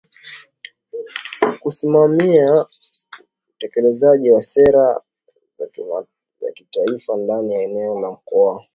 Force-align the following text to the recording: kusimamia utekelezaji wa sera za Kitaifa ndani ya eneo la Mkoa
kusimamia 1.61 2.65
utekelezaji 3.55 4.31
wa 4.31 4.41
sera 4.41 5.01
za 6.39 6.51
Kitaifa 6.53 7.17
ndani 7.17 7.53
ya 7.53 7.61
eneo 7.61 7.99
la 7.99 8.11
Mkoa 8.11 8.65